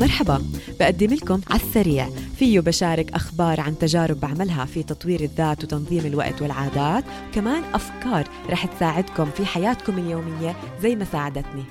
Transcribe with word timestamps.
مرحبا 0.00 0.42
بقدم 0.80 1.14
لكم 1.14 1.40
على 1.50 1.60
السريع. 1.60 2.08
فيه 2.36 2.60
بشارك 2.60 3.12
أخبار 3.12 3.60
عن 3.60 3.78
تجارب 3.78 4.20
بعملها 4.20 4.64
في 4.64 4.82
تطوير 4.82 5.20
الذات 5.20 5.64
وتنظيم 5.64 6.06
الوقت 6.06 6.42
والعادات. 6.42 7.04
كمان 7.34 7.64
أفكار 7.64 8.28
رح 8.50 8.66
تساعدكم 8.66 9.30
في 9.30 9.46
حياتكم 9.46 9.98
اليومية 9.98 10.56
زي 10.80 10.96
ما 10.96 11.04
ساعدتني. 11.04 11.64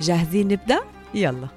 جاهزين 0.00 0.48
نبدأ؟ 0.48 0.80
يلا. 1.14 1.48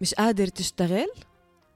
مش 0.00 0.14
قادر 0.14 0.46
تشتغل؟ 0.46 1.08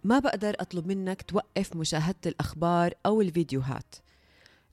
ما 0.04 0.18
بقدر 0.18 0.56
أطلب 0.60 0.86
منك 0.86 1.22
توقف 1.22 1.76
مشاهدة 1.76 2.18
الأخبار 2.26 2.94
أو 3.06 3.20
الفيديوهات. 3.20 3.94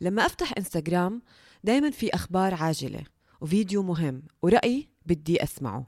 لما 0.02 0.26
أفتح 0.26 0.54
إنستغرام 0.58 1.22
دايما 1.64 1.92
في 1.92 2.10
أخبار 2.10 2.54
عاجلة 2.54 3.04
وفيديو 3.42 3.84
مهم 3.84 4.24
ورأي 4.42 4.90
بدي 5.06 5.44
أسمعه. 5.44 5.88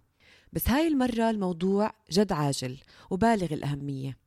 بس 0.53 0.69
هاي 0.69 0.87
المرة 0.87 1.29
الموضوع 1.29 1.91
جد 2.11 2.31
عاجل 2.31 2.77
وبالغ 3.09 3.53
الأهمية. 3.53 4.17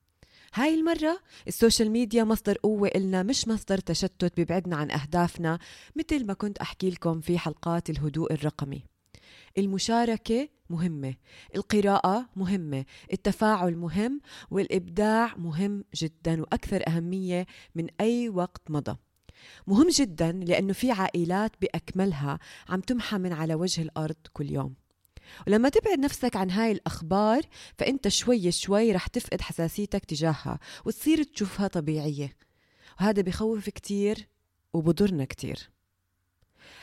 هاي 0.55 0.75
المرة 0.75 1.19
ال 1.49 1.55
social 1.55 1.91
media 1.91 2.25
مصدر 2.25 2.59
قوة 2.63 2.89
إلنا 2.95 3.23
مش 3.23 3.49
مصدر 3.49 3.79
تشتت 3.79 4.37
بيبعدنا 4.37 4.77
عن 4.77 4.91
أهدافنا 4.91 5.59
مثل 5.97 6.27
ما 6.27 6.35
كنت 6.35 6.59
أحكي 6.59 6.91
لكم 6.91 7.21
في 7.21 7.39
حلقات 7.39 7.91
الهدوء 7.91 8.33
الرقمي. 8.33 8.85
المشاركة 9.59 10.49
مهمة 10.71 11.15
القراءة 11.57 12.29
مهمة 12.37 12.85
التفاعل 13.13 13.77
مهم 13.77 14.21
والإبداع 14.51 15.37
مهم 15.37 15.85
جدا 15.95 16.41
وأكثر 16.41 16.83
أهمية 16.89 17.47
من 17.75 17.87
أي 18.01 18.29
وقت 18.29 18.71
مضى. 18.71 18.97
مهم 19.67 19.89
جدا 19.89 20.33
لأنه 20.33 20.73
في 20.73 20.91
عائلات 20.91 21.53
بأكملها 21.61 22.39
عم 22.69 22.81
تمحى 22.81 23.19
من 23.19 23.33
على 23.33 23.55
وجه 23.55 23.83
الأرض 23.83 24.17
كل 24.33 24.51
يوم. 24.51 24.75
ولما 25.47 25.69
تبعد 25.69 25.99
نفسك 25.99 26.37
عن 26.37 26.51
هاي 26.51 26.73
الأخبار 26.73 27.43
فأنت 27.79 28.09
شوي 28.09 28.53
شوي 28.53 28.93
رح 28.93 29.07
تفقد 29.07 29.41
حساسيتك 29.41 30.05
تجاهها 30.05 30.59
وتصير 30.85 31.23
تشوفها 31.23 31.69
طبيعية. 31.69 32.37
وهذا 33.01 33.23
بخوف 33.23 33.69
كتير 33.71 34.29
وبضرنا 34.73 35.25
كتير. 35.25 35.71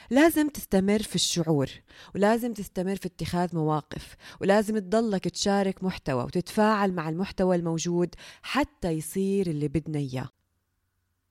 لازم 0.10 0.50
تستمر 0.50 1.02
في 1.02 1.16
الشعور 1.16 1.70
ولازم 2.16 2.54
تستمر 2.54 2.96
في 2.96 3.06
اتخاذ 3.06 3.56
مواقف 3.56 4.16
ولازم 4.42 4.78
تضلك 4.80 5.28
تشارك 5.28 5.84
محتوى 5.84 6.24
وتتفاعل 6.24 6.94
مع 6.94 7.10
المحتوى 7.10 7.56
الموجود 7.56 8.16
حتى 8.42 8.92
يصير 8.92 9.48
اللي 9.48 9.68
بدنا 9.68 10.00
إياه. 10.00 10.30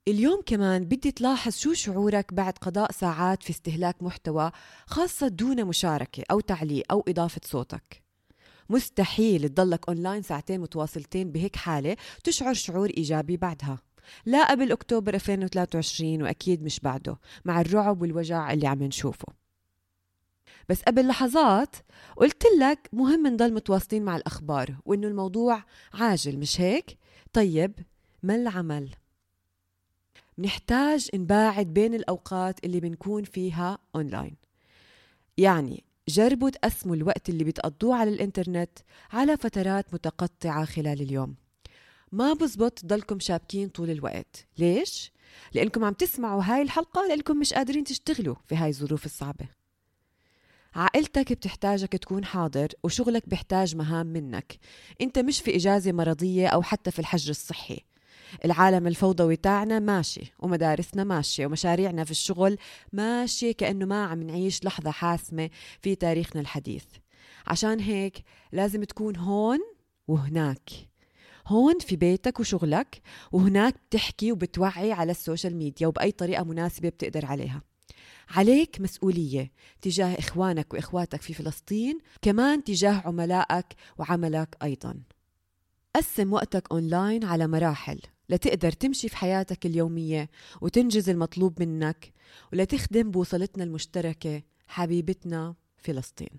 اليوم 0.09 0.43
كمان 0.47 0.85
بدي 0.85 1.13
تلاحظ 1.13 1.57
شو 1.57 1.73
شعورك 1.73 2.35
بعد 2.35 2.59
قضاء 2.59 2.93
ساعات 2.93 3.43
في 3.43 3.51
استهلاك 3.51 4.03
محتوى 4.03 4.51
خاصة 4.87 5.29
دون 5.29 5.65
مشاركة 5.65 6.25
أو 6.31 6.41
تعليق 6.41 6.85
أو 6.91 7.05
إضافة 7.09 7.41
صوتك 7.45 8.03
مستحيل 8.71 9.49
تضلك 9.49 9.89
أونلاين 9.89 10.23
ساعتين 10.23 10.61
متواصلتين 10.61 11.33
بهيك 11.33 11.57
حالة 11.57 11.97
تشعر 12.25 12.55
شعور 12.55 12.91
إيجابي 12.91 13.37
بعدها 13.37 13.79
لا 14.27 14.51
قبل 14.51 14.73
أكتوبر 14.73 15.15
2023 15.15 16.23
وأكيد 16.23 16.63
مش 16.63 16.81
بعده 16.81 17.19
مع 17.45 17.61
الرعب 17.61 18.03
والوجع 18.03 18.53
اللي 18.53 18.67
عم 18.67 18.83
نشوفه 18.83 19.29
بس 20.69 20.83
قبل 20.83 21.07
لحظات 21.07 21.77
قلت 22.17 22.43
لك 22.59 22.89
مهم 22.93 23.27
نضل 23.27 23.55
متواصلين 23.55 24.05
مع 24.05 24.17
الأخبار 24.17 24.77
وإنه 24.85 25.09
الموضوع 25.09 25.65
عاجل 25.95 26.39
مش 26.39 26.61
هيك؟ 26.61 26.99
طيب 27.33 27.73
ما 28.23 28.35
العمل؟ 28.35 29.00
نحتاج 30.39 31.09
نباعد 31.15 31.67
بين 31.67 31.95
الأوقات 31.95 32.65
اللي 32.65 32.81
بنكون 32.81 33.25
فيها 33.25 33.79
أونلاين 33.95 34.37
يعني 35.39 35.85
جربوا 36.09 36.51
تقسموا 36.51 36.97
الوقت 36.97 37.29
اللي 37.29 37.45
بتقضوه 37.45 37.97
على 37.97 38.11
الإنترنت 38.11 38.79
على 39.13 39.37
فترات 39.37 39.95
متقطعة 39.95 40.65
خلال 40.65 41.03
اليوم. 41.03 41.35
ما 42.13 42.33
بزبط 42.33 42.79
تضلكم 42.79 43.21
شابكين 43.21 43.69
طول 43.69 43.91
الوقت. 43.91 44.47
ليش؟ 44.59 45.13
لأنكم 45.53 45.85
عم 45.85 45.93
تسمعوا 45.93 46.43
هاي 46.43 46.63
الحلقة 46.63 47.09
لأنكم 47.09 47.37
مش 47.37 47.55
قادرين 47.55 47.85
تشتغلوا 47.85 48.35
في 48.47 48.57
هاي 48.57 48.69
الظروف 48.69 49.07
الصعبة. 49.07 49.49
عائلتك 50.75 51.33
بتحتاجك 51.33 51.93
تكون 51.93 52.25
حاضر 52.25 52.69
وشغلك 52.83 53.29
بيحتاج 53.29 53.77
مهام 53.77 54.07
منك. 54.07 54.59
أنت 55.01 55.19
مش 55.19 55.41
في 55.41 55.57
إجازة 55.57 55.93
مرضية 55.93 56.49
أو 56.49 56.63
حتى 56.63 56.91
في 56.91 56.99
الحجر 56.99 57.31
الصحي. 57.31 57.81
العالم 58.45 58.87
الفوضوي 58.87 59.37
تاعنا 59.37 59.79
ماشي 59.79 60.33
ومدارسنا 60.39 61.05
ماشية 61.05 61.47
ومشاريعنا 61.47 62.05
في 62.05 62.11
الشغل 62.11 62.59
ماشية 62.93 63.53
كأنه 63.53 63.87
ما 63.87 64.05
عم 64.05 64.23
نعيش 64.23 64.65
لحظة 64.65 64.91
حاسمة 64.91 65.51
في 65.83 65.95
تاريخنا 65.95 66.41
الحديث. 66.41 66.85
عشان 67.47 67.81
هيك 67.81 68.25
لازم 68.53 68.85
تكون 68.85 69.17
هون 69.17 69.59
وهناك. 70.09 70.71
هون 71.47 71.79
في 71.79 71.97
بيتك 71.97 72.41
وشغلك 72.41 73.03
وهناك 73.33 73.75
بتحكي 73.89 74.33
وبتوعي 74.33 74.93
على 74.93 75.11
ال 75.11 75.17
social 75.17 75.57
media 75.57 75.87
وبأي 75.87 76.13
طريقة 76.13 76.45
مناسبة 76.45 76.89
بتقدر 76.89 77.27
عليها. 77.27 77.63
عليك 78.31 78.81
مسؤولية 78.81 79.53
تجاه 79.83 80.19
إخوانك 80.19 80.75
وإخواتك 80.75 81.23
في 81.23 81.35
فلسطين 81.35 81.99
كمان 82.23 82.65
تجاه 82.65 83.03
عملائك 83.05 83.67
وعملك 83.99 84.57
أيضا. 84.63 85.01
قسم 85.97 86.33
وقتك 86.33 86.73
أونلاين 86.73 87.25
على 87.25 87.47
مراحل. 87.47 88.01
لتقدر 88.31 88.73
تمشي 88.73 89.09
في 89.09 89.17
حياتك 89.17 89.67
اليومية 89.67 90.31
وتنجز 90.61 91.09
المطلوب 91.09 91.63
منك 91.63 92.13
ولتخدم 92.53 93.11
بوصلتنا 93.11 93.65
المشتركة 93.65 94.43
حبيبتنا 94.67 95.55
فلسطين 95.77 96.31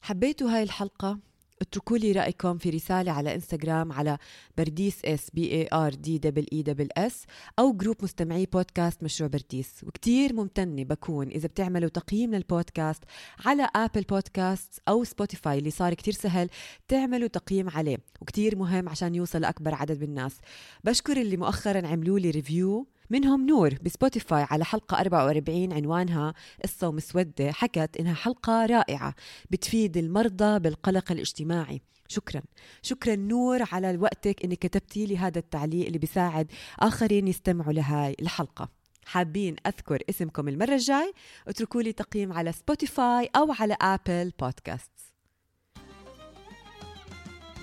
حبيتوا 0.00 0.50
هاي 0.50 0.62
الحلقة؟ 0.62 1.18
اتركوا 1.60 1.98
لي 1.98 2.12
رأيكم 2.12 2.58
في 2.58 2.70
رسالة 2.70 3.12
على 3.12 3.34
إنستغرام 3.34 3.92
على 3.92 4.18
برديس 4.58 5.04
إس 5.04 5.30
B 5.30 5.52
A 5.52 5.68
R 5.72 5.94
D 5.94 6.18
double 6.18 6.46
E 6.52 6.62
double 6.62 6.88
S 6.96 7.24
أو 7.58 7.72
group 7.72 7.96
مستمعي 8.02 8.46
بودكاست 8.46 9.02
مشروع 9.02 9.30
برديس. 9.30 9.84
وكتير 9.84 10.34
ممتنة 10.34 10.84
بكون 10.84 11.28
إذا 11.28 11.48
بتعملوا 11.48 11.88
تقييم 11.88 12.34
للبودكاست 12.34 13.04
على 13.46 13.68
Apple 13.76 14.02
Podcast 14.02 14.80
أو 14.88 15.04
Spotify 15.04 15.58
اللي 15.58 15.70
صار 15.70 15.94
كتير 15.94 16.14
سهل 16.14 16.48
تعملوا 16.88 17.28
تقييم 17.28 17.70
عليه. 17.70 17.98
وكتير 18.20 18.56
مهم 18.56 18.88
عشان 18.88 19.14
يوصل 19.14 19.40
لأكبر 19.40 19.74
عدد 19.74 20.00
من 20.00 20.08
الناس. 20.08 20.38
بشكر 20.84 21.16
اللي 21.20 21.36
مؤخرا 21.36 21.86
عملوا 21.86 22.18
لي 22.18 22.30
review 22.30 22.86
منهم 23.10 23.46
نور 23.46 23.74
ب 23.82 23.90
Spotify 23.90 24.46
على 24.50 24.64
حلقة 24.64 25.00
44 25.00 25.72
عنوانها 25.72 26.34
قصة 26.64 26.88
ومسودة 26.88 27.52
حكت 27.52 27.96
إنها 28.00 28.14
حلقة 28.14 28.66
رائعة 28.66 29.14
بتفيد 29.50 29.96
المرضى 29.96 30.58
بالقلق 30.58 31.12
الاجتماعي. 31.12 31.80
شكرا. 32.08 32.42
شكرا 32.82 33.16
نور 33.16 33.62
على 33.72 33.96
وقتك 33.96 34.44
إنك 34.44 34.58
كتبتي 34.58 35.06
لي 35.06 35.18
هذا 35.18 35.38
التعليق 35.38 35.86
اللي 35.86 35.98
بيساعد 35.98 36.52
آخرين 36.78 37.28
يستمعوا 37.28 37.72
لهاي 37.72 38.16
الحلقة. 38.20 38.68
حابين 39.06 39.56
أذكر 39.66 40.02
اسمكم 40.10 40.48
المرة 40.48 40.74
الجاي؟ 40.74 41.12
اتركوا 41.48 41.82
لي 41.82 41.92
تقييم 41.92 42.32
على 42.32 42.52
Spotify 42.52 43.30
أو 43.36 43.52
على 43.52 43.76
Apple 43.80 44.32
Podcast 44.40 44.90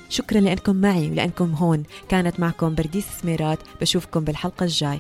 شكرا 0.10 0.40
لأنكم 0.40 0.76
معي 0.76 1.12
ولأنكم 1.12 1.54
هون. 1.54 1.84
كانت 2.10 2.40
معكم 2.40 2.76
برديس 2.76 3.06
سميرات. 3.22 3.60
بشوفكم 3.82 4.24
بالحلقة 4.24 4.64
الجاي. 4.64 5.00